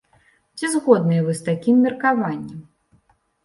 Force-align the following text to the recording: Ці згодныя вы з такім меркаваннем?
Ці 0.59 0.65
згодныя 0.75 1.21
вы 1.29 1.37
з 1.41 1.47
такім 1.51 1.75
меркаваннем? 1.87 2.67